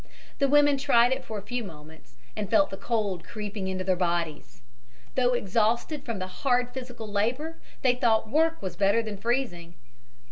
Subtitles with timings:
[0.39, 3.95] The women tried it for a few moments, and felt the cold creeping into their
[3.95, 4.63] bodies.
[5.13, 9.75] Though exhausted from the hard physical labor they thought work was better than freezing.